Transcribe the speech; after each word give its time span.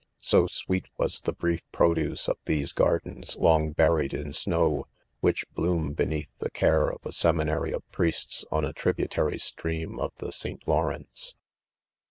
■..'' 0.01 0.03
So 0.31 0.47
sweet 0.47 0.87
was 0.97 1.21
the 1.21 1.31
brief 1.31 1.61
produce 1.71 2.27
of 2.27 2.39
these, 2.45 2.71
gardens, 2.71 3.37
long 3.37 3.71
buried 3.71 4.15
in 4.15 4.33
snow, 4.33 4.87
which 5.19 5.47
bloom 5.53 5.93
beneath 5.93 6.31
the 6.39 6.49
care 6.49 6.89
of 6.91 7.05
a 7.05 7.11
seminary 7.13 7.71
of 7.71 7.87
priests 7.91 8.43
on 8.51 8.65
a 8.65 8.73
tributary 8.73 9.37
stream 9.37 9.99
of 9.99 10.15
the 10.15 10.31
St. 10.31 10.67
Lawrence. 10.67 11.35